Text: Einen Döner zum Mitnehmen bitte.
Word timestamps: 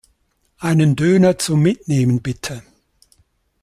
Einen 0.57 0.95
Döner 0.95 1.37
zum 1.37 1.61
Mitnehmen 1.61 2.23
bitte. 2.23 2.63